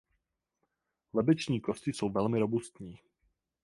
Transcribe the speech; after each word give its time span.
Lebeční 1.13 1.61
kosti 1.61 1.93
jsou 1.93 2.09
velmi 2.11 2.39
robustní. 2.39 2.99